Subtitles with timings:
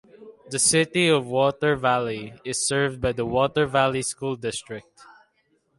[0.49, 4.87] The City of Water Valley is served by the Water Valley School District.